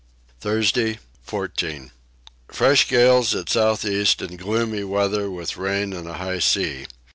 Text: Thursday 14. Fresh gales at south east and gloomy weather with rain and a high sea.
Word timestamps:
Thursday 0.39 0.97
14. 1.27 1.91
Fresh 2.47 2.87
gales 2.87 3.35
at 3.35 3.49
south 3.49 3.85
east 3.85 4.19
and 4.23 4.39
gloomy 4.39 4.83
weather 4.83 5.29
with 5.29 5.57
rain 5.57 5.93
and 5.93 6.07
a 6.07 6.13
high 6.15 6.39
sea. 6.39 6.87